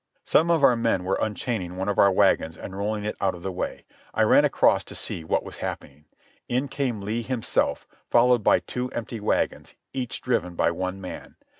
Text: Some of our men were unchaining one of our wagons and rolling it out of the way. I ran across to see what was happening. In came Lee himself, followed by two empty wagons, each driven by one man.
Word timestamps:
Some 0.23 0.49
of 0.49 0.63
our 0.63 0.75
men 0.75 1.03
were 1.03 1.19
unchaining 1.21 1.75
one 1.77 1.87
of 1.87 1.99
our 1.99 2.11
wagons 2.11 2.57
and 2.57 2.75
rolling 2.75 3.05
it 3.05 3.15
out 3.21 3.35
of 3.35 3.43
the 3.43 3.51
way. 3.51 3.85
I 4.15 4.23
ran 4.23 4.43
across 4.45 4.83
to 4.85 4.95
see 4.95 5.23
what 5.23 5.43
was 5.43 5.57
happening. 5.57 6.05
In 6.49 6.69
came 6.69 7.01
Lee 7.01 7.21
himself, 7.21 7.87
followed 8.09 8.43
by 8.43 8.61
two 8.61 8.89
empty 8.93 9.19
wagons, 9.19 9.75
each 9.93 10.19
driven 10.23 10.55
by 10.55 10.71
one 10.71 10.99
man. 10.99 11.35